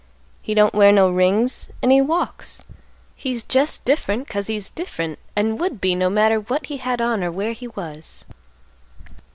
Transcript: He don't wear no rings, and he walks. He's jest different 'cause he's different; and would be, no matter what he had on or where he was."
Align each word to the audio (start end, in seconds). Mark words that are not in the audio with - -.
He 0.41 0.55
don't 0.55 0.73
wear 0.73 0.91
no 0.91 1.11
rings, 1.11 1.69
and 1.79 1.91
he 1.91 2.01
walks. 2.01 2.63
He's 3.15 3.43
jest 3.43 3.85
different 3.85 4.27
'cause 4.27 4.47
he's 4.47 4.67
different; 4.67 5.19
and 5.35 5.59
would 5.59 5.79
be, 5.79 5.93
no 5.93 6.09
matter 6.09 6.39
what 6.39 6.65
he 6.65 6.77
had 6.77 6.99
on 7.01 7.23
or 7.23 7.31
where 7.31 7.53
he 7.53 7.67
was." 7.67 8.25